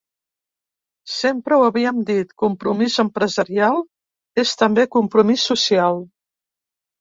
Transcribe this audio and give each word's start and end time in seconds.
Sempre 1.15 1.59
ho 1.59 1.65
havíem 1.65 1.99
dit: 2.07 2.31
compromís 2.43 2.95
empresarial 3.03 3.77
és 4.45 4.55
també 4.63 4.87
compromís 4.97 5.45
social. 5.53 6.03